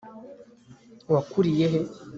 [1.13, 1.79] wakuriye he